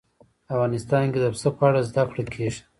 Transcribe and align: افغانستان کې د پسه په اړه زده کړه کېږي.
افغانستان 0.53 1.03
کې 1.11 1.19
د 1.21 1.25
پسه 1.33 1.49
په 1.57 1.63
اړه 1.67 1.81
زده 1.89 2.03
کړه 2.11 2.23
کېږي. 2.33 2.61